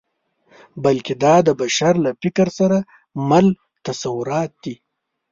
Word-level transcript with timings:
بلکې 0.83 1.13
دا 1.23 1.35
د 1.47 1.49
بشر 1.61 1.93
له 2.05 2.11
فکر 2.21 2.47
سره 2.59 2.77
مل 3.29 3.47
تصورات 3.85 4.51
دي. 4.63 4.75